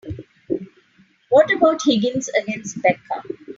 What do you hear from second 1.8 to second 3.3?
Higgins against Becca?